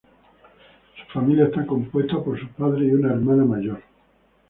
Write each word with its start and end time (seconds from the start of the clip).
Su 0.97 1.13
familia 1.19 1.43
está 1.45 1.63
compuesta 1.67 2.19
por 2.23 2.39
sus 2.39 2.49
padres 2.53 2.89
y 2.89 2.93
una 2.95 3.11
hermana 3.13 3.45
mayor. 3.45 3.83